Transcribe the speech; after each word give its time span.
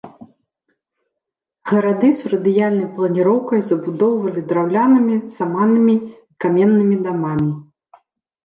Гарады 1.71 2.09
з 2.21 2.31
радыяльнай 2.31 2.87
планіроўкай 2.95 3.61
забудоўвалі 3.69 4.41
драўлянымі, 4.53 5.15
саманнымі 5.37 5.95
і 6.01 6.11
каменнымі 6.47 6.95
дамамі. 7.05 7.51